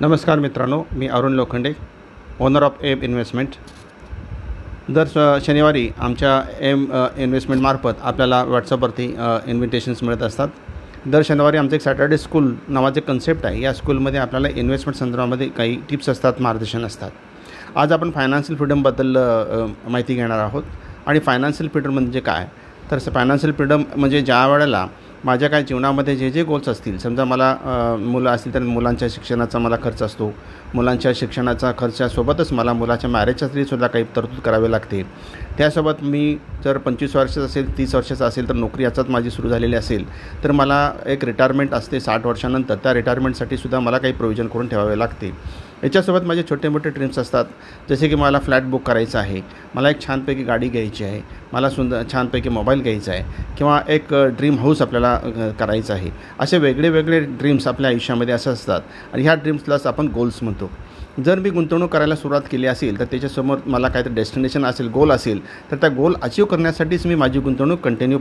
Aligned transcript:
नमस्कार 0.00 0.38
मित्रांनो 0.38 0.82
मी 0.92 1.06
Arun 1.06 1.32
Lokhande 1.32 1.72
owner 2.40 2.62
of 2.62 2.76
M 2.82 3.02
investment 3.02 3.48
दर 4.88 5.38
शनिवारी 5.44 5.88
आमच्या 5.98 6.40
एम 6.68 6.84
इन्व्हेस्टमेंटमार्फत 7.16 8.00
आपल्याला 8.02 8.42
व्हॉट्सअपवरती 8.44 9.04
इन्व्हिटेशन्स 9.46 10.02
मिळत 10.02 10.22
असतात. 10.22 10.48
दर 11.06 11.22
शनिवारी 11.24 11.56
आमचं 11.56 11.74
एक 11.76 11.82
सॅटर्डे 11.82 12.18
स्कूल 12.18 12.52
नावाचे 12.68 13.00
कन्सेप्ट 13.00 13.46
आहे. 13.46 13.60
या 13.62 13.72
स्कूलमध्ये 13.74 14.20
आपल्याला 14.20 14.48
इन्व्हेस्टमेंट 14.54 14.98
संदर्भामध्ये 14.98 15.48
काही 15.48 15.76
टिप्स 15.90 16.08
असतात 16.08 16.40
मार्गदर्शन 16.40 16.84
असतात. 16.86 17.10
आज 17.76 17.92
आपण 17.92 18.10
फायनान्शियल 18.10 18.58
फ्रीडमबद्दल 18.58 19.16
माहिती 19.88 20.14
घेणार 20.14 20.38
आहोत. 20.38 20.62
आणि 21.06 21.20
फायनान्शियल 21.20 21.68
फ्रीडम 21.68 21.92
म्हणजे 21.92 22.20
काय? 22.20 22.48
तर 22.90 22.98
फायनान्शियल 22.98 23.52
फ्रीडम 23.52 23.82
म्हणजे 23.96 24.20
ज्या 24.20 24.46
वेळेला 24.46 24.86
माझ्या 25.24 25.48
काय 25.48 25.62
जीवनामध्ये 25.62 26.16
जे 26.16 26.30
जे 26.30 26.42
गोल्स 26.42 26.68
असतील 26.68 26.98
समजा 26.98 27.24
मला 27.24 27.54
मुलं 28.00 28.30
असतील 28.30 28.54
तर 28.54 28.62
मुलांच्या 28.62 29.08
शिक्षणाचा 29.10 29.58
मला 29.58 29.76
खर्च 29.82 30.02
असतो. 30.02 30.32
मुलांच्या 30.74 31.12
शिक्षणाचा 31.14 31.72
खर्चासोबतच 31.78 32.52
मला 32.52 32.72
मुलाच्या 32.72 33.10
मॅरेजसाठी 33.10 33.64
सुद्धा 33.64 33.86
काही 33.86 34.04
तरतूद 34.16 34.38
करावी 34.40 34.70
लागते. 34.70 35.02
त्यासोबत 35.58 36.02
मी 36.02 36.36
जर 36.64 36.78
पंचवीस 36.78 37.16
वर्षाचा 37.16 37.46
असेल 37.46 37.76
तीस 37.78 37.94
वर्षाचा 37.94 38.26
असेल 38.26 38.48
तर 38.48 38.54
नोकरी 38.54 38.84
याचाच 38.84 39.08
माझी 39.08 39.30
सुरू 39.30 39.48
झालेली 39.48 39.76
असेल 39.76 40.04
तर 40.44 40.52
मला 40.52 40.92
एक 41.06 41.24
रिटायरमेंट 41.24 41.74
असते 41.74 42.00
साठ 42.00 42.26
वर्षानंतर. 42.26 42.74
त्या 42.74 42.94
रिटायरमेंटसाठी 42.94 43.56
सुद्धा 43.56 43.80
मला 43.80 43.98
काही 43.98 44.12
प्रोविजन 44.12 44.46
करून 44.46 44.68
ठेवावे 44.68 44.98
लागते. 44.98 45.32
याच्यासोबत 45.84 46.26
माझे 46.26 46.42
छोटे 46.50 46.68
मोठे 46.68 46.90
ड्रीम्स 46.90 47.18
असतात. 47.18 47.44
जसे 47.90 48.08
की 48.08 48.14
मला 48.14 48.38
फ्लॅट 48.38 48.62
बुक 48.62 48.82
करायचा 48.82 49.18
आहे. 49.18 49.40
मला 49.74 49.90
एक 49.90 50.00
छानपैकी 50.06 50.42
गाडी 50.42 50.68
घ्यायची 50.68 51.04
आहे. 51.04 51.20
मला 51.52 51.70
सुंदर 51.70 52.02
छानपैकी 52.12 52.48
मोबाईल 52.48 52.82
घ्यायचा 52.82 53.12
आहे. 53.12 53.54
किंवा 53.58 53.80
एक 53.88 54.14
ड्रीम 54.14 54.58
हाऊस 54.58 54.82
आपल्याला 54.82 55.18
करायचं 55.58 55.94
आहे. 55.94 56.10
असे 56.38 56.58
वेगळे 56.58 56.88
वेगळे 56.88 57.20
ड्रीम्स 57.20 57.66
आपल्या 57.66 57.90
आयुष्यामध्ये 57.90 58.34
असं 58.34 58.52
असतात. 58.52 58.80
आणि 59.12 59.22
ह्या 59.22 59.34
ड्रीम्सलाच 59.34 59.86
आपण 59.86 60.06
गोल्स 60.06 60.42
म्हणतो. 60.42 60.61
जर 61.24 61.38
मी 61.38 61.50
गुंतवणूक 61.50 61.90
करायला 61.90 62.16
सुरुवात 62.16 62.42
केली 62.50 62.66
असेल 62.66 62.98
तर 62.98 63.04
त्याच्यासमोर 63.04 63.58
मला 63.66 63.88
काहीतरी 63.88 64.14
डेस्टिनेशन 64.14 64.64
असेल 64.64 64.88
गोल 64.88 65.10
असेल 65.12 65.40
तर 65.70 65.76
त्या 65.76 65.88
गोल 65.88 66.14
अचीव 66.22 66.44
करण्यासाठीच 66.44 67.06
मी 67.06 67.14
माझी 67.14 67.40
गुंतवणूक 67.40 67.80
कंटिन्यू 67.80 68.18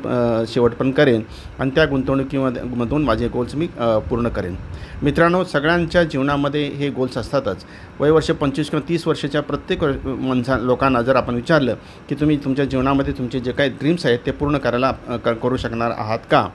शेवटपर्यंत 0.48 0.94
करेन 0.98 1.22
आणि 1.59 1.72
त्या 1.75 1.86
गुंतवणुकीमधून 1.86 2.73
मधून 2.73 3.03
माझे 3.03 3.28
गोल्स 3.28 3.56
मी 3.56 3.67
पूर्ण 4.09 4.28
करेन. 4.28 4.56
मित्रांनो 5.03 5.44
सगळ्यांच्या 5.44 6.03
जीवनामध्ये 6.03 6.66
हे 6.67 6.89
गोल्स 6.89 7.17
असतातच. 7.17 7.66
वयवर्ष 8.00 8.31
पंचवीस 8.31 8.70
किंवा 8.70 8.89
तीस 8.89 9.08
वर्षाच्या 9.08 9.42
प्रत्येक 9.42 9.83
माणसा 10.05 10.58
लोकांना 10.58 11.02
जर 11.02 11.16
आपण 11.16 11.36
विचारलं 11.36 11.76
की 12.09 12.16
तुम्ही 12.16 12.38
तुमच्या 12.38 12.66
जीवनामध्ये 12.66 13.14
तुमचे 13.17 13.39
जे 13.39 13.52
काही 13.52 13.70
ड्रीम्स 13.70 14.05
आहेत 14.05 14.20
ते 14.26 14.31
पूर्ण 14.31 14.58
करायला 14.58 14.92
क- 14.92 15.30
करू 15.30 15.58
शकणार 15.58 15.92
आहात 15.92 16.20
का? 16.31 16.48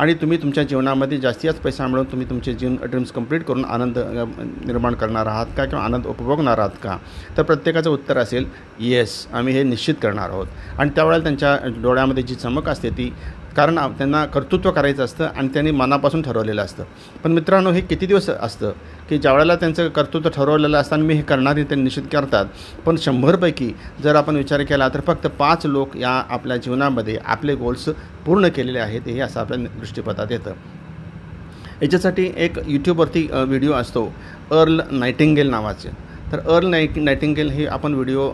आणि 0.00 0.14
तुम्ही 0.14 0.42
तुमच्या 0.42 0.62
जीवनामध्ये 0.64 1.18
जास्तीत 1.18 1.50
जास्त 1.50 1.64
पैसा 1.64 1.86
मिळवून 1.86 2.06
तुम्ही 2.10 2.30
तुमचे 2.30 2.54
जीवन 2.54 2.76
ड्रीम्स 2.76 3.12
कंप्लीट 3.12 3.44
करून 3.44 3.64
आनंद 3.64 3.98
निर्माण 4.66 4.94
करणार 4.94 5.26
आहात 5.26 5.46
का 5.56 5.64
किंवा 5.64 5.84
आनंद 5.84 6.06
उपभोगणार 6.06 6.58
आहात 6.58 6.70
का? 6.82 6.96
तर 7.36 7.42
प्रत्येकाचं 7.42 7.90
उत्तर 7.90 8.18
असेल 8.18 8.46
येस 8.78 9.26
आम्ही 9.32 9.54
हे 9.54 9.62
निश्चित 9.62 9.94
करणार 10.02 10.30
आहोत. 10.30 10.46
आणि 10.78 10.90
त्यावेळेला 10.90 11.22
त्यांच्या 11.22 11.58
डोळ्यामध्ये 11.82 12.22
जी 12.22 12.34
चमक 12.34 12.68
असते 12.68 12.90
ती 12.90 13.12
कारण 13.56 13.78
त्यांना 13.98 14.24
कर्तृत्व 14.24 14.70
करायचं 14.70 15.04
असतं 15.04 15.24
आणि 15.26 15.48
त्यांनी 15.52 15.70
मनापासून 15.70 16.22
ठरवलेलं 16.22 16.62
असतं. 16.62 16.84
पण 17.22 17.32
मित्रांनो 17.32 17.70
हे 17.70 17.80
किती 17.80 18.06
दिवस 18.06 18.28
असतं 18.30 18.72
की 19.08 19.18
ज्यावेळेला 19.18 19.54
त्यांचं 19.56 19.88
कर्तृत्व 19.88 20.28
ठरवलेलं 20.28 20.78
असताना 20.78 21.04
मी 21.04 21.14
हे 21.14 21.22
करणार 21.22 21.56
हे 21.58 21.64
ते 21.70 21.74
निश्चित 21.74 22.04
करतात. 22.12 22.46
पण 22.86 22.96
शंभरपैकी 23.00 23.72
जर 24.02 24.16
आपण 24.16 24.36
विचार 24.36 24.62
केला 24.62 24.88
तर 24.88 25.00
फक्त 25.06 25.26
पाच 25.38 25.66
लोक 25.66 25.96
या 25.96 26.10
आपल्या 26.10 26.56
जीवनामध्ये 26.56 27.18
आपले 27.24 27.54
गोल्स 27.54 27.88
पूर्ण 28.26 28.48
केलेले 28.48 28.78
आहेत 28.78 29.08
हे 29.08 29.18
असं 29.20 29.40
आपल्या 29.40 29.58
दृष्टीपथात 29.78 30.32
येतं. 30.32 30.52
याच्यासाठी 31.82 32.30
एक 32.36 32.58
यूट्यूबवरती 32.66 33.26
व्हिडिओ 33.32 33.72
असतो 33.72 34.04
अर्ल 34.52 34.80
नायटिंगेल 34.90 35.50
नावाचे. 35.50 35.88
तर 36.32 36.38
अर्ल 36.54 36.66
नाईट 36.70 36.98
नायटिंगेल 36.98 37.48
हे 37.50 37.64
आपण 37.66 37.94
व्हिडिओ 37.94 38.26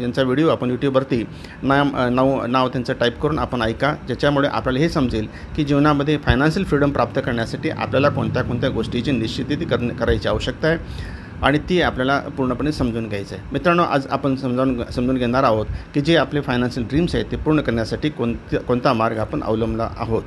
यांचा 0.00 0.22
व्हिडिओ 0.22 0.48
आपण 0.48 0.70
यूट्यूबवरती 0.70 1.22
नाम 1.62 1.90
नाव 2.12 2.44
नाव 2.46 2.68
त्यांचं 2.68 2.92
टाईप 3.00 3.20
करून 3.22 3.38
आपण 3.38 3.62
ऐका. 3.62 3.94
ज्याच्यामुळे 4.06 4.48
आपल्याला 4.48 4.80
हे 4.80 4.88
समजेल 4.88 5.26
की 5.56 5.64
जीवनामध्ये 5.64 6.16
फायनान्शियल 6.24 6.64
फ्रीडम 6.66 6.90
प्राप्त 6.92 7.20
करण्यासाठी 7.26 7.70
आपल्याला 7.70 8.08
कोणत्या 8.08 8.42
कोणत्या 8.42 8.70
गोष्टीची 8.70 9.12
निश्चिती 9.12 9.64
कर 9.64 9.88
करायची 9.98 10.28
आवश्यकता 10.28 10.68
आहे 10.68 11.14
आणि 11.42 11.58
ती 11.68 11.80
आपल्याला 11.82 12.18
पूर्णपणे 12.36 12.72
समजून 12.72 13.08
घ्यायचं 13.08 13.34
आहे. 13.34 13.44
मित्रांनो 13.52 13.82
आज 13.82 14.06
आपण 14.10 14.36
समजावून 14.36 14.82
समजून 14.90 15.16
घेणार 15.16 15.44
आहोत 15.44 15.66
की 15.94 16.00
जे 16.00 16.16
आपले 16.16 16.40
फायनान्शियल 16.40 16.86
ड्रीम्स 16.88 17.14
आहेत 17.14 17.26
ते 17.30 17.36
पूर्ण 17.36 17.60
करण्यासाठी 17.60 18.08
कोणत्या 18.10 18.60
कोणता 18.60 18.92
मार्ग 18.92 19.18
आपण 19.18 19.42
अवलंबला 19.42 19.88
आहोत. 19.96 20.22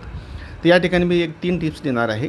तर 0.64 0.68
या 0.70 0.78
ठिकाणी 0.78 1.06
मी 1.06 1.20
एक 1.22 1.34
तीन 1.44 1.60
टिप्स 1.60 1.82
देणार 1.84 2.10
आहे. 2.10 2.28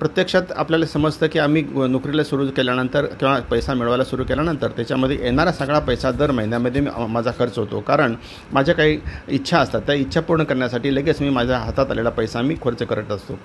प्रत्यक्षात 0.00 0.52
आपल्याला 0.56 0.86
समजतं 0.86 1.26
की 1.32 1.38
आम्ही 1.38 1.62
नोकरीला 1.88 2.24
सुरू 2.24 2.46
केल्यानंतर 2.56 3.06
किंवा 3.18 3.38
पैसा 3.50 3.74
मिळवायला 3.74 4.04
सुरू 4.04 4.24
केल्यानंतर 4.24 4.68
त्याच्यामध्ये 4.76 5.18
येणारा 5.22 5.52
सगळा 5.52 5.78
पैसा 5.78 6.10
दर 6.10 6.30
महिन्यामध्ये 6.30 6.80
मी 6.80 6.90
माझा 7.08 7.30
खर्च 7.38 7.58
होतो. 7.58 7.80
कारण 7.80 8.14
माझ्या 8.52 8.74
काही 8.74 8.98
इच्छा 9.28 9.58
असतात 9.58 9.82
त्या 9.86 9.94
इच्छा 9.94 10.20
पूर्ण 10.20 10.44
करण्यासाठी 10.44 10.94
लगेच 10.94 11.20
मी 11.20 11.30
माझ्या 11.30 11.58
हातात 11.58 11.90
आलेला 11.90 12.10
पैसा 12.10 12.42
मी 12.42 12.56
खर्च 12.62 12.82
करत 12.82 13.12
असतो. 13.12 13.38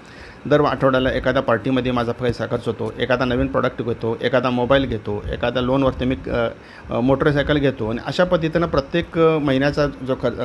दर 0.50 0.62
आठवड्याला 0.66 1.12
एखाद्या 1.12 1.42
पार्टीमध्ये 1.42 1.92
माझा 1.92 2.12
पैसा 2.12 2.46
खर्च 2.52 2.66
होतो 2.68 2.92
एखादा 3.00 3.26
नवीन 3.26 3.48
प्रॉडक्ट 3.48 3.82
घेतो 3.82 4.16
एखादा 4.22 4.50
मोबाईल 4.50 4.86
घेतो 4.86 5.22
एखाद्या 5.34 5.62
लोनवरती 5.62 6.06
मी 6.06 6.16
मोटरसायकल 7.02 7.58
घेतो 7.58 7.90
आणि 7.90 8.00
अशा 8.06 8.24
पद्धतीनं 8.24 8.68
प्रत्येक 8.68 9.18
महिन्याचा 9.18 9.86
जो 10.08 10.16
खर्च 10.22 10.38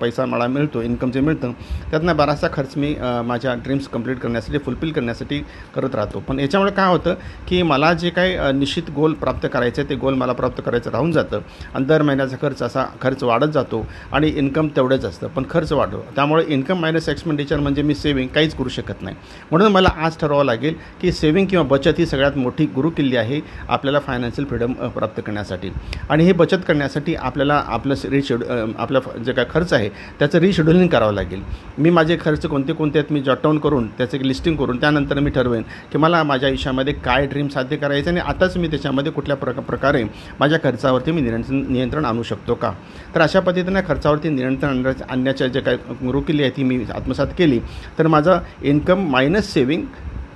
पैसा 0.00 0.24
मला 0.26 0.46
मिळतो 0.46 0.82
इन्कम 0.82 1.10
जे 1.10 1.20
मिळतं 1.20 1.52
त्यातनं 1.90 2.16
बराचसा 2.16 2.48
खर्च 2.52 2.76
मी 2.76 2.94
माझ्या 3.24 3.54
ड्रीम्स 3.64 3.88
कंप्लीट 3.88 4.18
करण्यासाठी 4.20 4.58
फुलफिल 4.58 4.92
करण्यासाठी 4.92 5.38
करत 5.74 5.94
राहतो. 5.94 6.20
पण 6.28 6.40
याच्यामुळे 6.40 6.72
काय 6.72 6.90
होतं 6.92 7.14
की 7.48 7.62
मला 7.62 7.92
जे 7.92 8.10
काही 8.10 8.36
निश्चित 8.58 8.90
गोल 8.94 9.14
प्राप्त 9.20 9.46
करायचे 9.52 9.82
ते 9.88 9.94
गोल 9.96 10.14
मला 10.14 10.32
प्राप्त 10.32 10.60
करायचं 10.66 10.90
राहून 10.90 11.12
जातं 11.12 11.40
आणि 11.74 11.84
दर 11.84 12.02
महिन्याचा 12.02 12.36
खर्च 12.42 12.62
असा 12.62 12.84
खर्च 13.02 13.22
वाढत 13.24 13.52
जातो 13.54 13.84
आणि 14.12 14.28
इन्कम 14.28 14.68
तेवढंच 14.76 15.04
असतं. 15.04 15.28
पण 15.28 15.44
खर्च 15.50 15.72
वाढतो. 15.72 16.04
त्यामुळे 16.16 16.44
इन्कम 16.48 16.80
मायनस 16.80 17.08
एक्सपेंडिचर 17.08 17.60
म्हणजे 17.60 17.82
मी 17.82 17.94
सेविंग 17.94 18.28
काहीच 18.34 18.54
करू 18.56 18.68
शकत 18.68 19.02
नाही. 19.02 19.16
म्हणून 19.50 19.72
मला 19.72 19.88
आज 19.96 20.16
ठरवावं 20.20 20.44
लागेल 20.44 20.74
की 21.00 21.12
सेविंग 21.12 21.46
किंवा 21.46 21.64
बचत 21.64 21.98
ही 21.98 22.06
सगळ्यात 22.06 22.36
मोठी 22.36 22.66
गुरुकिल्ली 22.66 23.16
आहे 23.16 23.40
आपल्याला 23.68 23.98
फायनान्शियल 23.98 24.46
फ्रीडम 24.46 24.72
प्राप्त 24.72 25.20
करण्यासाठी. 25.26 25.70
आणि 26.10 26.24
हे 26.24 26.32
बचत 26.32 26.56
करण्यासाठी 26.68 27.14
आपल्याला 27.14 27.62
आपलं 27.66 27.94
रिशेड 28.04 28.42
आपला 28.78 28.98
जे 29.18 29.32
काय 29.32 29.44
खर्च 29.50 29.72
आहे 29.72 29.88
त्याचं 30.18 30.38
रिशेड्युलिंग 30.38 30.88
करावं 30.88 31.12
लागेल. 31.12 31.42
मी 31.78 31.90
माझे 31.90 32.18
खर्च 32.20 32.46
कोणते 32.46 32.72
कोणते 32.72 32.98
आहेत 32.98 33.12
मी 33.12 33.20
जॉट 33.20 33.38
डाऊन 33.42 33.58
करून 33.58 33.88
त्याचं 33.88 34.16
एक 34.16 34.22
लिस्टिंग 34.22 34.56
करून 34.56 34.80
त्यानंतर 34.80 35.18
मी 35.18 35.30
ठरवेन 35.30 35.62
की 35.92 35.98
मला 35.98 36.22
माझ्या 36.22 36.48
आयुष्यामध्ये 36.48 36.94
काय 36.94 37.26
ड्रीम 37.26 37.48
साध्य 37.48 37.76
करायचं 37.76 38.10
आणि 38.10 38.20
आताच 38.20 38.56
मी 38.56 38.68
त्याच्यामध्ये 38.68 39.12
कुठल्या 39.12 39.36
प्र 39.36 39.52
प्रकारे 39.52 40.04
माझ्या 40.40 40.58
खर्चावरती 40.58 41.10
मी 41.10 41.20
नियंत्रण 41.20 41.64
नियंत्रण 41.68 42.04
आणू 42.04 42.22
शकतो 42.22 42.54
का? 42.54 42.72
तर 43.14 43.20
अशा 43.20 43.40
पद्धतीनं 43.40 43.80
खर्चावरती 43.88 44.28
नियंत्रण 44.28 44.70
आणण्याच्या- 44.70 45.10
आणण्याच्या 45.10 45.46
जे 45.46 45.60
काय 45.60 45.76
गुरुकिल्ली 45.90 46.42
आहे 46.42 46.52
ती 46.56 46.62
मी 46.62 46.84
आत्मसात 46.94 47.26
केली. 47.38 47.60
तर 47.98 48.06
माझं 48.06 48.38
income 48.62 49.10
minus 49.22 49.52
saving 49.54 49.82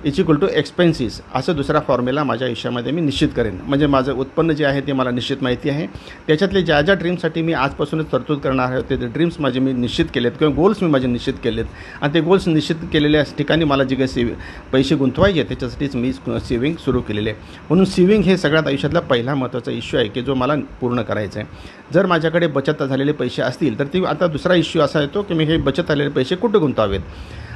is 0.05 0.19
equal 0.19 0.37
to 0.37 0.47
expenses 0.47 1.19
असं 1.35 1.55
दुसरा 1.55 1.79
फॉर्म्युला 1.87 2.23
माझ्या 2.23 2.47
आयुष्यामध्ये 2.47 2.91
मी 2.91 3.01
निश्चित 3.01 3.29
करेन. 3.35 3.57
म्हणजे 3.63 3.87
माझं 3.87 4.13
उत्पन्न 4.13 4.51
जे 4.55 4.65
आहे 4.65 4.81
ते 4.87 4.93
मला 4.93 5.11
निश्चित 5.11 5.37
माहिती 5.43 5.69
आहे. 5.69 5.87
त्याच्यातले 6.27 6.61
ज्या 6.61 6.81
ज्या 6.81 6.95
ड्रीमसाठी 6.95 7.41
मी 7.41 7.53
आजपासूनच 7.53 8.11
तरतूद 8.11 8.39
करणार 8.39 8.71
आहे 8.71 8.81
ते 8.89 8.95
ड्रीम्स 9.07 9.39
माझे 9.39 9.59
मी 9.59 9.73
निश्चित 9.73 10.05
केलेत 10.13 10.31
किंवा 10.39 10.53
गोल्स 10.55 10.83
मी 10.83 10.89
माझे 10.89 11.07
निश्चित 11.07 11.33
केलेत. 11.43 11.65
आणि 12.01 12.13
ते 12.13 12.21
गोल्स 12.21 12.47
निश्चित 12.47 12.85
केलेल्या 12.93 13.23
ठिकाणी 13.37 13.65
मला 13.65 13.83
जे 13.83 13.95
काही 13.95 14.07
सेवि 14.07 14.31
पैसे 14.71 14.95
गुंतवायचे 14.95 15.43
त्याच्यासाठीच 15.43 15.95
मी 15.95 16.11
सेविंग 16.47 16.75
सुरू 16.85 17.01
केलेले 17.07 17.29
आहे. 17.29 17.39
म्हणून 17.69 17.85
सेविंग 17.85 18.23
हे 18.23 18.37
सगळ्यात 18.37 18.67
आयुष्यातला 18.67 18.99
पहिला 18.99 19.35
महत्त्वाचा 19.35 19.71
इश्यू 19.71 19.99
आहे 19.99 20.09
की 20.09 20.21
जो 20.21 20.35
मला 20.35 20.55
पूर्ण 20.81 21.01
करायचा 21.01 21.39
आहे. 21.39 21.49
जर 21.93 22.05
माझ्याकडे 22.05 22.47
बचत 22.47 22.83
झालेले 22.83 23.11
पैसे 23.11 23.41
असतील 23.41 23.79
तर 23.79 23.85
ती 23.93 24.05
आता 24.05 24.27
दुसरा 24.27 24.55
इश्यू 24.55 24.81
असा 24.81 25.01
येतो 25.01 25.21
की 25.21 25.33
मी 25.33 25.45
हे 25.45 25.57
बचत 25.57 25.87
झालेले 25.87 26.09
पैसे 26.09 26.35
कुठे 26.35 26.59
गुंतवावेत? 26.59 27.01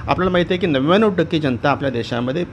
आपल्याला 0.07 0.31
माहिती 0.31 0.53
आहे 0.53 0.59
की 0.59 0.67
नव्याण्णव 0.67 1.09
टक्के 1.17 1.39
जनता 1.39 1.69
आपल्या 1.69 1.89
देशामध्ये 1.91 2.43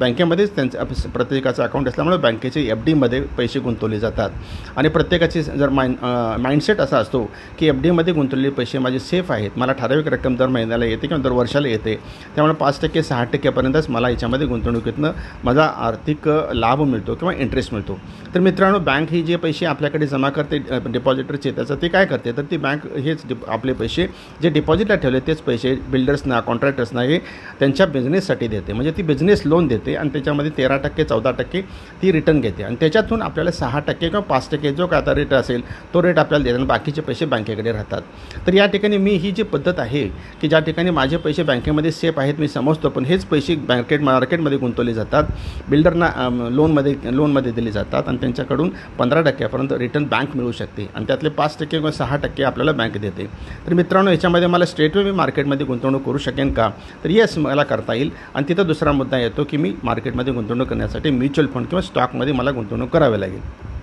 बँकेमध्येच 0.00 0.54
त्यांचं 0.56 1.10
प्रत्येकाचं 1.14 1.62
अकाउंट 1.62 1.88
असल्यामुळे 1.88 2.16
बँकेचे 2.18 2.66
एफ 2.70 2.84
डीमध्ये 2.84 3.20
पैसे 3.38 3.60
गुंतवले 3.60 3.98
जातात. 4.00 4.30
आणि 4.76 4.88
प्रत्येकाची 4.88 5.42
जर 5.42 5.68
माइंड 5.68 5.94
माइंडसेट 6.42 6.80
असा 6.80 6.98
असतो 6.98 7.22
की 7.58 7.68
एफ 7.68 7.80
डीमध्ये 7.82 8.14
गुंतवलेले 8.14 8.50
पैसे 8.50 8.78
माझे 8.78 8.98
सेफ 8.98 9.30
आहेत. 9.32 9.50
मला 9.56 9.72
ठराविक 9.72 10.08
रक्कम 10.08 10.36
दर 10.36 10.46
महिन्याला 10.46 10.84
येते 10.84 11.06
किंवा 11.06 11.22
दर 11.22 11.32
वर्षाला 11.32 11.68
येते. 11.68 11.94
त्यामुळे 12.34 12.54
पाच 12.54 12.80
टक्के 12.82 13.02
सहा 13.02 13.22
टक्क्यापर्यंतच 13.32 13.88
मला 13.90 14.08
याच्यामध्ये 14.10 14.46
गुंतवणुकीतनं 14.46 15.12
माझा 15.44 15.64
आर्थिक 15.86 16.28
लाभ 16.52 16.82
मिळतो 16.82 17.14
किंवा 17.14 17.34
इंटरेस्ट 17.34 17.72
मिळतो. 17.74 17.98
तर 18.34 18.40
मित्रांनो 18.40 18.78
बँक 18.78 19.10
ही 19.10 19.22
जे 19.22 19.36
पैसे 19.36 19.66
आपल्याकडे 19.66 20.06
जमा 20.06 20.30
करते 20.30 20.58
डिपॉझिटरचे 20.92 21.50
त्याचं 21.50 21.76
ते 21.82 21.88
काय 21.88 22.06
करते? 22.06 22.32
तर 22.36 22.42
ती 22.50 22.56
बँक 22.56 22.86
हेच 22.96 23.22
आपले 23.48 23.72
पैसे 23.72 24.06
जे 24.42 24.48
डिपॉझिटला 24.50 24.94
ठेवले 24.96 25.20
तेच 25.26 25.40
पैसे 25.42 25.74
बिल्डर्सना 25.90 26.36
अकाउंट 26.36 26.63
कॉन्ट्रॅक्टर्स 26.64 26.92
नाही 26.94 27.18
त्यांच्या 27.60 27.86
बिझनेससाठी 27.86 28.48
देते. 28.48 28.72
म्हणजे 28.72 28.92
ती 28.96 29.02
बिझनेस 29.02 29.42
लोन 29.46 29.66
देते 29.68 29.94
आणि 29.94 30.08
त्याच्यामध्ये 30.12 30.50
तेरा 30.56 30.76
टक्के 30.84 31.04
चौदा 31.04 31.30
टक्के 31.38 31.60
ती 32.02 32.12
रिटर्न 32.12 32.40
घेते. 32.40 32.62
आणि 32.62 32.76
त्याच्यातून 32.80 33.22
आपल्याला 33.22 33.50
सहा 33.50 33.78
टक्के 33.86 34.08
किंवा 34.08 34.22
पाच 34.24 34.50
टक्के 34.50 34.72
जो 34.74 34.86
काय 34.86 35.00
आता 35.00 35.14
रेट 35.14 35.32
असेल 35.34 35.62
तो 35.94 36.02
रेट 36.02 36.18
आपल्याला 36.18 36.44
देते 36.44 36.56
आणि 36.56 36.66
बाकीचे 36.66 37.02
पैसे 37.02 37.26
बँकेकडे 37.26 37.72
राहतात. 37.72 38.02
तर 38.46 38.54
या 38.54 38.66
ठिकाणी 38.66 38.96
मी 38.98 39.14
ही 39.14 39.30
जी 39.30 39.42
पद्धत 39.42 39.78
आहे 39.78 40.04
की 40.40 40.48
ज्या 40.48 40.60
ठिकाणी 40.60 40.90
माझे 40.90 41.16
पैसे 41.16 41.42
बँकेमध्ये 41.42 41.92
सेफ 41.92 42.18
आहेत 42.18 42.40
मी 42.40 42.48
समजतो 42.48 42.88
पण 42.88 43.04
हेच 43.04 43.24
पैसे 43.24 43.54
बँकेट 43.68 44.00
मार्केटमध्ये 44.02 44.58
गुंतवले 44.58 44.94
जातात. 44.94 45.24
बिल्डरना 45.68 46.10
लोनमध्ये 46.52 46.94
लोनमध्ये 47.16 47.52
दिले 47.52 47.70
जातात 47.72 48.08
आणि 48.08 48.18
त्यांच्याकडून 48.20 48.70
पंधरा 48.98 49.20
टक्क्यापर्यंत 49.22 49.72
रिटर्न 49.72 50.04
बँक 50.10 50.36
मिळू 50.36 50.52
शकते. 50.52 50.88
आणि 50.94 51.04
त्यातले 51.06 51.28
पाच 51.30 51.58
टक्के 51.58 51.76
किंवा 51.76 51.90
सहा 51.92 52.16
टक्के 52.22 52.42
आपल्याला 52.44 52.72
बँक 52.72 52.96
देते. 52.98 53.26
तर 53.66 53.74
मित्रांनो 53.74 54.10
याच्यामध्ये 54.10 54.48
मला 54.48 54.64
स्ट्रेटवे 54.64 55.02
मी 55.04 55.10
मार्केटमध्ये 55.10 55.66
गुंतवणूक 55.66 56.02
करू 56.04 56.18
शकेन. 56.18 56.52
का? 56.54 56.70
तर 57.04 57.10
येस 57.10 57.38
मला 57.38 57.62
करता 57.62 57.94
येईल. 57.94 58.10
आणि 58.34 58.48
तिथं 58.48 58.66
दुसरा 58.66 58.92
मुद्दा 58.92 59.18
येतो 59.18 59.44
की 59.44 59.56
मी 59.56 59.74
मार्केटमध्ये 59.82 60.32
गुंतवणूक 60.32 60.68
करण्यासाठी 60.68 61.10
म्युच्युअल 61.10 61.50
फंड 61.50 61.66
किंवा 61.66 61.82
स्टॉकमध्ये 61.82 62.32
मला 62.32 62.50
गुंतवणूक 62.50 62.88
करावी 62.88 63.20
लागेल. 63.20 63.73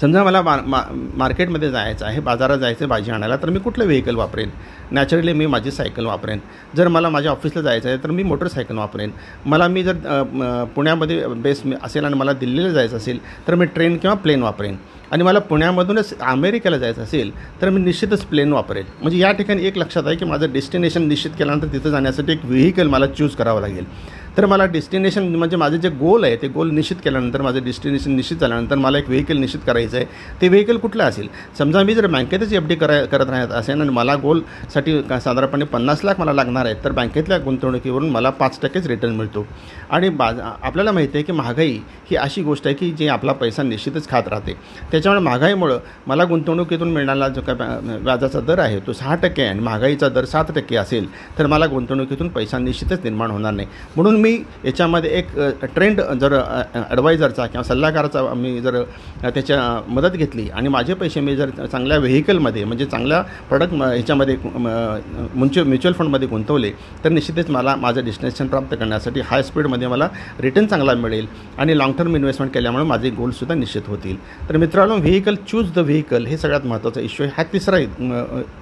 समजा 0.00 0.22
मला 0.24 0.40
मा 0.42 0.56
मा 0.66 0.80
मार्केटमध्ये 1.16 1.70
जायचं 1.70 2.06
आहे 2.06 2.20
बाजारात 2.20 2.58
जायचं 2.58 2.84
आहे 2.84 2.88
भाजी 2.88 3.10
आणायला 3.10 3.36
तर 3.42 3.50
मी 3.50 3.58
कुठलं 3.58 3.84
व्हेकल 3.86 4.16
वापरेन? 4.16 4.48
नॅचरली 4.90 5.32
मी 5.32 5.46
माझी 5.46 5.70
सायकल 5.70 6.06
वापरेन. 6.06 6.38
जर 6.76 6.88
मला 6.88 7.08
माझ्या 7.08 7.30
ऑफिसला 7.32 7.62
जायचं 7.62 7.88
आहे 7.88 7.98
तर 8.02 8.10
मी 8.10 8.22
मोटरसायकल 8.22 8.78
वापरेन. 8.78 9.10
मला 9.46 9.68
मी 9.68 9.82
जर 9.82 10.22
पुण्यामध्ये 10.74 11.26
बेस 11.26 11.62
असेल 11.82 12.04
आणि 12.04 12.14
मला 12.14 12.32
दिल्लीला 12.32 12.68
जायचं 12.72 12.96
असेल 12.96 13.18
तर 13.48 13.54
मी 13.54 13.66
ट्रेन 13.66 13.96
किंवा 13.96 14.16
प्लेन 14.16 14.42
वापरेन. 14.42 14.76
आणि 15.12 15.22
मला 15.24 15.38
पुण्यामधूनच 15.38 16.12
अमेरिकेला 16.20 16.78
जायचं 16.78 17.02
असेल 17.02 17.30
तर 17.60 17.68
मी 17.70 17.80
निश्चितच 17.80 18.24
प्लेन 18.26 18.52
वापरेल 18.52 18.84
म्हणजे 19.00 19.18
या 19.18 19.30
ठिकाणी 19.32 19.66
एक 19.66 19.76
लक्षात 19.78 20.06
आहे 20.06 20.16
की 20.16 20.24
माझं 20.24 20.52
डेस्टिनेशन 20.52 21.06
निश्चित 21.08 21.30
केल्यानंतर 21.38 21.72
तिथं 21.72 21.90
जाण्यासाठी 21.90 22.32
एक 22.32 22.44
व्हेकल 22.44 22.88
मला 22.88 23.06
चूज 23.08 23.34
करावं 23.34 23.60
लागेल. 23.60 23.84
तर 24.36 24.46
मला 24.46 24.64
डेस्टिनेशन 24.66 25.28
म्हणजे 25.36 25.56
माझे 25.56 25.78
जे 25.78 25.88
गोल 25.90 26.24
आहे 26.24 26.36
ते 26.36 26.48
गोल 26.48 26.70
निश्चित 26.74 26.96
केल्यानंतर 27.04 27.42
माझं 27.42 27.64
डेस्टिनेशन 27.64 28.14
निश्चित 28.16 28.38
झाल्यानंतर 28.38 28.76
मला 28.76 28.98
एक 28.98 29.08
व्हेकल 29.08 29.36
निश्चित 29.36 29.60
करायचं 29.66 29.96
आहे 29.96 30.06
ते 30.40 30.48
व्हेकल 30.48 30.76
कुठलं 30.76 31.04
असेल? 31.04 31.28
समजा 31.58 31.82
मी 31.82 31.94
जर 31.94 32.06
बँकेतच 32.06 32.52
एफ 32.52 32.66
डी 32.68 32.74
करा 32.74 33.00
करत 33.04 33.30
राहत 33.30 33.52
असेल 33.52 33.80
आणि 33.80 33.90
मला 33.90 34.14
गोलसाठी 34.22 35.00
साधारणपणे 35.10 35.64
पन्नास 35.64 36.04
लाख 36.04 36.20
मला 36.20 36.32
लागणार 36.32 36.64
आहेत 36.64 36.84
तर 36.84 36.92
बँकेतल्या 36.92 37.38
गुंतवणुकीवरून 37.44 38.10
मला 38.10 38.30
पाच 38.30 38.58
टक्केच 38.62 38.86
रिटर्न 38.86 39.14
मिळतो. 39.16 39.46
आणि 39.90 40.08
बाज 40.08 40.40
आपल्याला 40.40 40.92
माहिती 40.92 41.18
आहे 41.18 41.24
की 41.24 41.32
महागाई 41.32 41.78
ही 42.10 42.16
अशी 42.16 42.42
गोष्ट 42.42 42.66
आहे 42.66 42.74
की 42.74 42.90
जी 42.98 43.08
आपला 43.08 43.32
पैसा 43.32 43.62
निश्चितच 43.62 44.08
खात 44.08 44.28
राहते. 44.28 44.56
त्याच्यामुळे 44.92 45.22
महागाईमुळं 45.24 45.78
मला 46.06 46.24
गुंतवणुकीतून 46.24 46.92
मिळणारा 46.92 47.28
जो 47.28 47.40
काय 47.40 47.54
व्याजाचा 48.02 48.40
दर 48.40 48.58
आहे 48.58 48.78
तो 48.86 48.92
सहा 48.92 49.14
टक्के 49.22 49.42
आहे 49.42 49.50
आणि 49.50 49.60
महागाईचा 49.60 50.08
दर 50.08 50.24
सात 50.24 50.52
टक्के 50.54 50.76
असेल 50.76 51.06
तर 51.38 51.46
मला 51.46 51.66
गुंतवणुकीतून 51.66 52.28
पैसा 52.28 52.58
निश्चितच 52.58 53.04
निर्माण 53.04 53.30
होणार 53.30 53.52
नाही. 53.52 53.68
म्हणून 53.96 54.20
मी 54.26 54.42
याच्यामध्ये 54.64 55.10
एक 55.18 55.26
ट्रेंड 55.74 56.00
जर 56.20 56.34
ॲडवायझरचा 56.74 57.46
किंवा 57.46 57.62
सल्लागाराचा 57.64 58.22
मी 58.34 58.60
जर 58.60 58.82
त्याच्या 59.22 59.58
मदत 59.88 60.16
घेतली 60.16 60.48
आणि 60.50 60.68
माझे 60.68 60.94
पैसे 60.94 61.20
मी 61.20 61.36
जर 61.36 61.50
चांगल्या 61.50 61.98
व्हेकलमध्ये 61.98 62.64
म्हणजे 62.64 62.86
चांगल्या 62.86 63.20
प्रॉडक्ट 63.48 63.74
ह्याच्यामध्ये 63.74 64.36
म्युच्युअल 64.44 65.68
म्युच्युअल 65.68 65.94
फंडमध्ये 65.98 66.28
गुंतवले 66.28 66.70
तर 67.04 67.10
निश्चितच 67.10 67.50
मला 67.50 67.74
माझं 67.76 68.04
डेस्टिनेशन 68.04 68.46
प्राप्त 68.46 68.74
करण्यासाठी 68.74 69.20
हाय 69.26 69.42
स्पीडमध्ये 69.42 69.88
मला 69.88 70.08
रिटर्न 70.40 70.66
चांगला 70.66 70.94
मिळेल 70.94 71.26
आणि 71.58 71.78
लाँग 71.78 71.92
टर्म 71.98 72.16
इन्व्हेस्टमेंट 72.16 72.52
केल्यामुळे 72.54 72.84
माझे 72.84 73.10
गोलसुद्धा 73.10 73.54
निश्चित 73.54 73.88
होतील. 73.88 74.16
तर 74.48 74.56
मित्रांनो 74.56 74.96
व्हेकल 74.96 75.34
चूज 75.48 75.70
द 75.74 75.78
व्हेकल 75.78 76.26
हे 76.26 76.36
सगळ्यात 76.38 76.66
महत्त्वाचा 76.66 77.00
इश्यू 77.00 77.26
आहे. 77.26 77.32
हा 77.36 77.42
तिसरा 77.52 77.78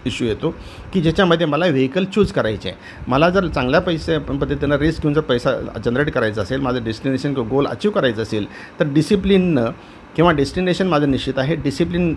इश्यू 0.07 0.27
येतो 0.29 0.55
की 0.93 1.01
ज्याच्यामध्ये 1.01 1.47
मला 1.47 1.67
व्हेकल 1.67 2.05
चूज 2.05 2.33
करायचे 2.33 2.69
आहे. 2.69 2.79
मला 3.09 3.29
जर 3.31 3.47
चांगल्या 3.49 3.81
पैसे 3.81 4.19
पद्धतीनं 4.19 4.77
रिस्क 4.79 5.03
घेऊन 5.03 5.15
जर 5.15 5.21
पैसा 5.21 5.54
जनरेट 5.85 6.11
करायचं 6.11 6.43
असेल 6.43 6.61
माझं 6.61 6.85
डेस्टिनेशन 6.85 7.35
किंवा 7.35 7.49
गोल 7.51 7.67
अचीव 7.67 7.91
करायचं 7.91 8.23
असेल 8.23 8.47
तर 8.81 8.93
डिसिप्लिननं 8.95 9.71
किंवा 10.17 10.33
डेस्टिनेशन 10.33 10.87
माझं 10.87 11.11
निश्चित 11.11 11.39
आहे. 11.39 11.55
डिसिप्लिन 11.57 12.15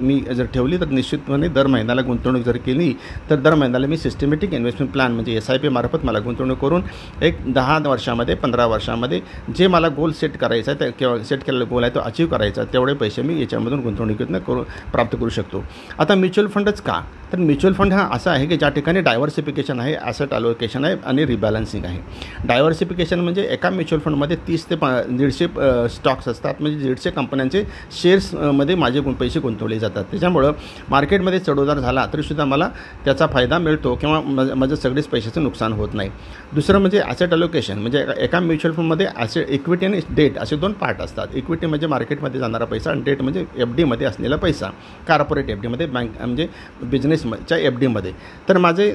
मी 0.00 0.18
जर 0.30 0.46
ठेवली 0.54 0.76
तर 0.80 0.88
निश्चितपणे 0.88 1.48
दर 1.48 1.66
महिन्याला 1.66 2.02
गुंतवणूक 2.02 2.42
जर 2.44 2.56
केली 2.56 2.92
तर 3.30 3.36
दर 3.36 3.54
महिन्याला 3.54 3.86
मी 3.86 3.96
सिस्टमॅटिक 3.96 4.54
इन्व्हेस्टमेंट 4.54 4.92
प्लॅन 4.92 5.12
म्हणजे 5.12 5.34
एस 5.36 5.50
आय 5.50 5.58
पी 5.58 5.68
मार्फत 5.68 6.04
मला 6.04 6.18
गुंतवणूक 6.18 6.58
करून 6.58 6.82
एक 7.22 7.38
दहा 7.54 7.78
वर्षामध्ये 7.86 8.34
पंधरा 8.34 8.66
वर्षामध्ये 8.66 9.20
जे 9.56 9.66
मला 9.66 9.88
गोल 9.96 10.12
सेट 10.12 10.36
करायचा 10.36 10.72
आहे 10.72 10.90
किंवा 10.98 11.18
सेट 11.18 11.44
केलेला 11.44 11.64
गोल 11.70 11.84
आहे 11.84 11.94
तो 11.94 12.00
अचीव 12.00 12.26
करायचा 12.26 12.64
तेवढे 12.72 12.94
पैसे 12.94 13.22
मी 13.22 13.40
याच्यामधून 13.40 13.80
गुंतवणुकीतनं 13.80 14.38
करू 14.38 14.62
प्राप्त 14.92 15.16
करू 15.16 15.28
शकतो. 15.28 15.64
आता 15.98 16.14
म्युच्युअल 16.14 16.50
फंडच 16.50 16.80
का? 16.80 17.00
तर 17.32 17.38
म्युच्युअल 17.38 17.74
फंड 17.74 17.92
हा 17.92 18.08
असा 18.12 18.30
आहे 18.30 18.46
की 18.46 18.56
ज्या 18.56 18.68
ठिकाणी 18.68 19.00
डायव्हर्सिफिकेशन 19.00 19.80
आहे 19.80 19.94
ॲसेट 19.96 20.32
अलोकेशन 20.34 20.84
आहे 20.84 20.96
आणि 21.06 21.24
रिबॅलन्सिंग 21.26 21.84
आहे. 21.84 21.98
डायव्हर्सिफिकेशन 22.44 23.20
म्हणजे 23.20 23.42
एका 23.52 23.70
म्युच्युअल 23.70 24.02
फंडमध्ये 24.04 24.36
तीस 24.48 24.68
ते 24.70 24.74
पा 24.74 24.90
दीडशे 25.08 25.46
स्टॉक्स 25.94 26.28
असतात. 26.28 26.54
म्हणजे 26.60 26.78
दीडशे 26.78 27.10
कंपन्यांचे 27.10 27.62
शेअर्समध्ये 28.00 28.74
माझे 28.74 29.00
गुं 29.00 29.12
पैसे 29.12 29.40
गुंतवले 29.40 29.78
जातात. 29.78 30.04
त्याच्यामुळं 30.10 30.52
मार्केटमध्ये 30.90 31.38
चढउतार 31.40 31.78
झाला 31.78 32.06
तरीसुद्धा 32.12 32.44
मला 32.44 32.68
त्याचा 33.04 33.26
फायदा 33.32 33.58
मिळतो 33.58 33.94
किंवा 34.00 34.20
माझं 34.54 34.74
सगळेच 34.74 35.06
पैशाचं 35.08 35.42
नुकसान 35.42 35.72
होत 35.72 35.94
नाही. 35.94 36.10
दुसरं 36.54 36.78
म्हणजे 36.78 37.00
ॲसेट 37.00 37.32
अलोकेशन 37.32 37.78
म्हणजे 37.78 38.04
एका 38.18 38.40
म्युच्युअल 38.40 38.76
फंडमध्ये 38.76 39.06
ॲसेट 39.16 39.50
इक्विटी 39.50 39.86
आणि 39.86 40.00
डेट 40.10 40.38
असे 40.38 40.56
दोन 40.56 40.72
पार्ट 40.72 41.00
असतात. 41.00 41.26
इक्विटी 41.34 41.66
म्हणजे 41.66 41.86
मार्केटमध्ये 41.86 42.40
जाणारा 42.40 42.64
पैसा 42.64 42.90
आणि 42.90 43.02
डेट 43.04 43.22
म्हणजे 43.22 43.44
एफ 43.56 43.74
डीमध्ये 43.76 44.06
असलेला 44.06 44.36
पैसा. 44.36 44.70
कॉर्पोरेट 45.08 45.50
एफ 45.50 45.60
डीमध्ये 45.62 45.86
बँक 45.86 46.20
म्हणजे 46.20 46.48
बिझनेसच्या 47.24 47.58
एफ 47.58 47.72
डीमध्ये 47.72 48.12
तर 48.48 48.58
माझे 48.58 48.94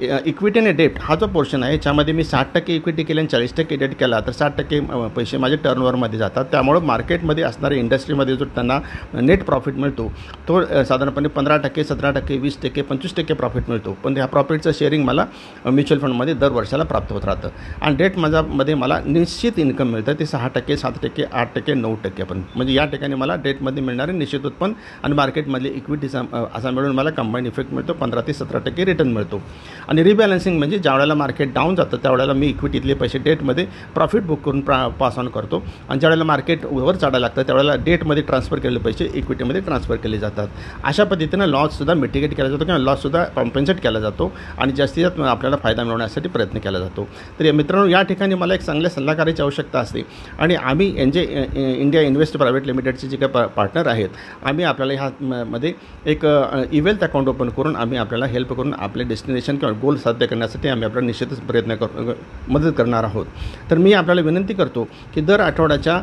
इक्विटी 0.00 0.58
आणि 0.60 0.70
डेट 0.72 0.98
हा 1.00 1.14
जो 1.14 1.26
पोर्शन 1.26 1.62
आहे 1.62 1.72
याच्यामध्ये 1.72 2.14
मी 2.14 2.24
साठ 2.24 2.46
टक्के 2.54 2.74
इक्विटी 2.76 3.02
केली 3.04 3.20
आणि 3.20 3.28
चाळीस 3.28 3.54
टक्के 3.56 3.76
डेट 3.76 3.94
केला 3.98 4.18
तर 4.26 4.32
साठ 4.32 4.56
टक्के 4.58 4.78
पैसे 5.16 5.36
माझे 5.38 5.56
टर्नओव्हरमध्ये 5.64 6.18
जातात. 6.18 6.44
त्यामुळं 6.52 6.82
मार्केटमध्ये 6.86 7.44
असणाऱ्या 7.44 7.78
इंडस्ट्रीमध्ये 7.78 8.36
जो 8.36 8.44
त्यांना 8.44 8.78
नेट 9.14 9.44
प्रॉफिट 9.44 9.74
मिळतो 9.74 10.10
तो 10.48 10.60
साधारणपणे 10.84 11.28
पंधरा 11.28 11.56
टक्के 11.56 11.84
सतरा 11.84 12.10
टक्के 12.10 12.38
वीस 12.38 12.58
टक्के 12.62 12.82
पंचवीस 12.82 13.14
टक्के 13.16 13.34
प्रॉफिट 13.34 13.68
मिळतो. 13.68 13.96
पण 14.04 14.16
ह्या 14.16 14.26
प्रॉफिटचं 14.26 14.72
शेअरिंग 14.78 15.04
मला 15.04 15.26
म्युच्युअल 15.66 16.02
फंडमध्ये 16.02 16.34
दर 16.34 16.52
वर्षाला 16.52 16.84
प्राप्त 16.84 17.12
होत 17.12 17.24
राहतं. 17.24 17.48
आणि 17.80 17.96
डेट 17.96 18.18
माझ्यामध्ये 18.18 18.74
मला 18.74 18.98
निश्चित 19.06 19.58
इन्कम 19.58 19.92
मिळतं 19.92 20.18
ते 20.18 20.26
सहा 20.26 20.48
टक्के 20.54 20.76
सात 20.76 20.92
टक्के 21.02 21.24
आठ 21.32 21.54
टक्के 21.54 21.74
नऊ 21.74 21.94
टक्के 22.04 22.22
पण. 22.22 22.42
म्हणजे 22.54 22.74
या 22.74 22.84
ठिकाणी 22.86 23.14
मला 23.14 23.36
डेटमध्ये 23.44 23.82
मिळणारे 23.82 24.12
निश्चित 24.12 24.46
उत्पन्न 24.46 24.72
आणि 25.04 25.14
मार्केटमधले 25.14 25.68
इक्विटीचा 25.76 26.22
असा 26.54 26.70
मिळून 26.70 26.94
मला 26.96 27.10
कंबाईन 27.10 27.46
इफेक्ट 27.46 27.72
मिळतो 27.74 27.92
पंधरा 27.92 28.20
ते 28.26 28.32
सतरा 28.32 28.58
टक्के 28.66 28.84
रिटर्न 28.84 29.12
मिळतो. 29.12 29.42
आणि 29.88 30.04
रिबॅलन्सिंग 30.04 30.58
म्हणजे 30.58 30.78
ज्यावेळेला 30.78 31.14
मार्केट 31.14 31.52
डाऊन 31.54 31.74
जातं 31.74 31.96
त्यावेळेला 32.02 32.32
मी 32.32 32.46
इक्विटीतले 32.48 32.94
पैसे 32.94 33.18
डेटमध्ये 33.24 33.66
प्रॉफिट 33.94 34.22
बुक 34.26 34.40
करून 34.44 34.60
प्रा 34.60 34.86
पास 35.00 35.18
ऑन 35.18 35.28
करतो. 35.28 35.62
आणि 35.88 36.00
ज्यावेळेला 36.00 36.24
मार्केट 36.24 36.64
वर 36.64 36.94
चढायला 36.94 37.18
लागतं 37.18 37.42
त्यावेळेला 37.42 37.74
डेटमध्ये 37.84 38.22
ट्रान्सफर 38.22 38.58
केलेले 38.58 38.78
पैसे 38.84 39.08
इक्विटीमध्ये 39.14 39.60
ट्रान्सफर 39.60 39.96
केले 39.96 40.18
जातात. 40.18 40.48
अशा 40.84 41.04
पद्धतीनं 41.04 41.46
लॉससुद्धा 41.46 41.94
मिटिगेट 41.94 42.34
केला 42.36 42.48
जातो 42.48 42.64
किंवा 42.64 42.78
लॉससुद्धा 42.78 43.24
कॉम्पेन्सेट 43.36 43.80
केला 43.82 44.00
जातो 44.00 44.32
आणि 44.58 44.72
जास्तीत 44.72 45.02
जास्त 45.04 45.20
आपल्याला 45.20 45.56
फायदा 45.62 45.82
मिळवण्यासाठी 45.84 46.28
प्रयत्न 46.28 46.58
केला 46.58 46.78
जातो. 46.78 47.06
तर 47.38 47.50
मित्रांनो 47.52 47.86
या 47.88 48.02
ठिकाणी 48.02 48.34
मला 48.34 48.54
एक 48.54 48.60
चांगल्या 48.62 48.90
सल्लागाराची 48.90 49.42
आवश्यकता 49.42 49.78
असते. 49.78 50.02
आणि 50.38 50.54
आम्ही 50.54 50.92
एन 51.02 51.10
जे 51.10 51.22
इंडिया 51.54 52.02
इन्व्हेस्ट 52.02 52.36
प्रायव्हेट 52.38 52.66
लिमिटेडचे 52.66 53.08
जे 53.08 53.16
काही 53.16 53.46
पार्टनर 53.56 53.86
आहेत 53.86 54.08
आम्ही 54.46 54.64
आपल्याला 54.64 54.92
ह्या 54.92 55.44
मध्ये 55.44 55.72
एक 56.06 56.24
इवेल्थ 56.72 57.04
अकाउंट 57.04 57.28
ओपन 57.28 57.48
करून 57.56 57.76
आम्ही 57.76 57.98
आपल्याला 57.98 58.26
हेल्प 58.26 58.52
करून 58.52 58.74
आपले 58.74 59.04
डेस्टिनेशन 59.04 59.56
किंवा 59.56 59.73
गोल 59.74 59.96
साध्य 59.96 60.26
करण्यासाठी 60.26 60.68
आम्ही 60.68 60.84
आपला 60.84 61.00
निश्चितच 61.00 61.40
प्रयत्न 61.40 61.74
कर 61.74 62.12
मदत 62.48 62.72
करणार 62.78 63.04
आहोत. 63.04 63.26
तर 63.70 63.78
मी 63.78 63.92
आपल्याला 63.92 64.20
विनंती 64.20 64.54
करतो 64.54 64.88
की 65.14 65.20
दर 65.20 65.40
आठवड्याच्या 65.40 66.00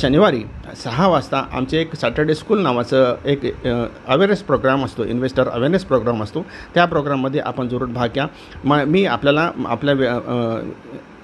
शनिवारी 0.00 0.42
सहा 0.76 1.06
वाजता 1.08 1.42
आमचे 1.52 1.80
एक 1.80 1.94
सॅटर्डे 1.96 2.34
स्कूल 2.34 2.60
नावाचं 2.62 3.14
एक 3.24 3.44
अवेअरनेस 3.64 4.42
प्रोग्राम 4.42 4.84
असतो 4.84 5.04
इन्व्हेस्टर 5.04 5.48
अवेअरनेस 5.48 5.84
प्रोग्राम 5.84 6.22
असतो. 6.22 6.44
त्या 6.74 6.84
प्रोग्राममध्ये 6.84 7.40
आपण 7.40 7.68
जरूर 7.68 7.88
भाग 7.88 8.08
घ्या. 8.14 8.26
म 8.64 8.82
मी 8.86 9.04
आपल्याला 9.06 9.50
आपल्या 9.66 9.94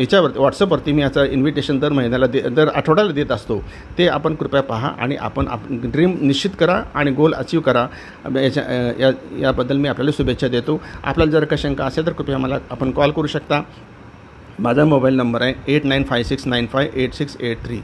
याच्यावरती 0.00 0.38
व्हॉट्सअपवरती 0.38 0.92
मी 0.92 1.02
याचं 1.02 1.24
इन्व्हिटेशन 1.24 1.78
दर 1.78 1.92
महिन्याला 1.92 2.26
दे 2.26 2.40
दर 2.40 2.68
आठवड्याला 2.74 3.12
देत 3.12 3.32
असतो. 3.32 3.58
ते 3.98 4.06
आपण 4.08 4.34
कृपया 4.34 4.62
पहा 4.62 4.88
आणि 4.98 5.16
आपण 5.16 5.48
आप 5.48 5.66
ड्रीम 5.70 6.14
निश्चित 6.20 6.50
करा 6.60 6.82
आणि 6.94 7.10
गोल 7.10 7.34
अचीव 7.34 7.60
करा. 7.60 7.86
याच्या 8.36 8.64
या 9.00 9.10
याबद्दल 9.40 9.76
मी 9.76 9.88
आपल्याला 9.88 10.10
शुभेच्छा 10.16 10.48
देतो. 10.48 10.80
आपल्याला 11.04 11.32
जर 11.32 11.44
का 11.44 11.56
शंका 11.58 11.84
असेल 11.84 12.06
तर 12.06 12.12
कृपया 12.12 12.38
मला 12.38 12.58
आपण 12.70 12.90
कॉल 12.90 13.10
करू 13.10 13.26
शकता. 13.26 13.60
माझा 14.60 14.84
मोबाईल 14.84 15.14
नंबर 15.14 15.42
आहे 15.42 15.74
eight 15.74 15.84
nine 15.84 16.04
five 16.04 16.22
six 16.24 16.46
nine 16.46 16.66
five 16.66 16.88
eight 16.94 17.12
six 17.14 17.36
eight 17.40 17.58
three. 17.64 17.76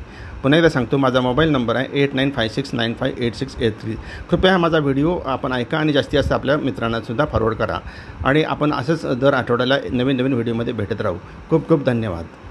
पुन्हा 0.42 0.58
एकदा 0.58 0.68
सांगतो 0.68 0.96
माझा 0.98 1.20
मोबाईल 1.20 1.50
नंबर 1.50 1.76
आहे 1.76 2.02
eight 2.02 2.14
nine 2.14 2.30
five 2.30 2.48
six 2.48 2.74
nine 2.74 2.94
five 3.00 3.12
eight 3.18 3.34
six 3.34 3.56
eight 3.60 3.80
three. 3.80 3.94
कृपया 4.30 4.56
माझा 4.58 4.78
व्हिडिओ 4.78 5.16
आपण 5.26 5.52
ऐका 5.52 5.78
आणि 5.78 5.92
जास्तीत 5.92 6.18
जास्त 6.18 6.32
आपल्या 6.32 6.56
मित्रांनासुद्धा 6.56 7.24
फॉरवर्ड 7.24 7.56
करा. 7.56 7.78
आणि 8.24 8.42
आपण 8.42 8.72
असंच 8.72 9.06
दर 9.20 9.34
आठवड्याला 9.34 9.78
नवीन 9.92 10.16
नवीन 10.16 10.32
व्हिडिओमध्ये 10.32 10.72
भेटत 10.72 11.00
राहू. 11.00 11.18
खूप 11.50 11.68
खूप 11.68 11.84
धन्यवाद. 11.84 12.24